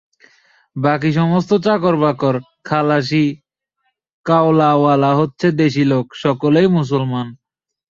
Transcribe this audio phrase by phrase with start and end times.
[0.75, 2.35] বাকী সমস্ত চাকর-বাকর,
[2.63, 3.25] খালাসী,
[4.25, 7.27] কয়লাওয়ালা হচ্ছে দেশী লোক, সকলেই মুসলমান।